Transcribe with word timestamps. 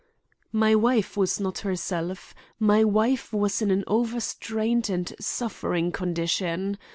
"My 0.51 0.73
wife 0.73 1.15
was 1.15 1.39
not 1.39 1.59
herself. 1.59 2.33
My 2.59 2.83
wife 2.83 3.31
was 3.31 3.61
in 3.61 3.69
an 3.69 3.83
over 3.85 4.19
strained 4.19 4.89
and 4.89 5.13
suffering 5.19 5.91
condition. 5.91 6.79